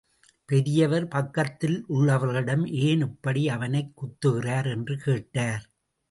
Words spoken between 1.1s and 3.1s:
பக்கத்திலுள்ளவர்களிடம் ஏன்